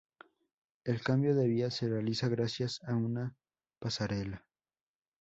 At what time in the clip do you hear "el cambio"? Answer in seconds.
0.83-1.35